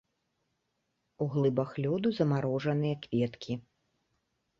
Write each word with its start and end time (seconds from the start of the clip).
У 1.25 1.27
глыбах 1.33 1.69
лёду 1.85 2.07
замарожаныя 2.19 2.95
кветкі. 3.05 3.53